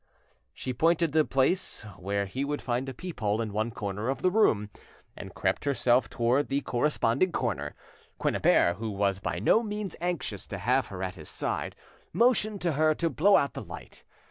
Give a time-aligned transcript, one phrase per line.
[0.51, 4.09] She pointed to the place where he would find a peep hole in one corner
[4.09, 4.71] of the room,
[5.15, 7.75] and crept herself towards the corresponding corner.
[8.17, 11.75] Quennebert, who was by no means anxious to have her at his side,
[12.13, 14.03] motioned to her to blow out the light.